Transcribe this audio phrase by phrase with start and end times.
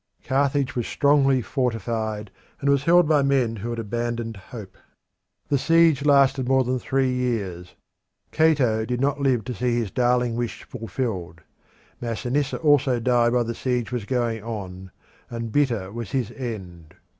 [0.23, 4.75] Carthage was strongly fortified, and it was held by men who had abandoned hope.
[5.49, 7.75] The siege lasted more than three years.
[8.31, 11.41] Cato did not live to see his darling wish fulfilled.
[12.01, 14.89] Masinissa also died while the siege was going on,
[15.29, 16.95] and bitter was his end.